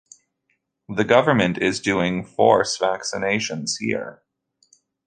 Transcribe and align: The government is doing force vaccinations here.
The 0.89 1.03
government 1.03 1.59
is 1.59 1.79
doing 1.79 2.25
force 2.25 2.75
vaccinations 2.79 3.73
here. 3.79 4.23